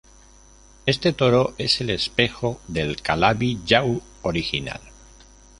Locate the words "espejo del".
1.91-3.03